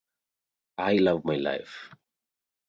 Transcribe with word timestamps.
I 0.79 0.93
love 0.95 1.25
my 1.25 1.35
life. 1.35 1.91